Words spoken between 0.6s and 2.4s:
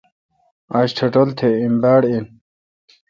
آج ٹٹھول تہ ایم باڑ این۔